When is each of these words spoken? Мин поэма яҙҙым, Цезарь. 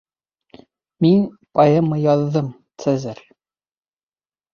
Мин 1.05 1.19
поэма 1.59 1.99
яҙҙым, 2.05 2.47
Цезарь. 2.85 3.21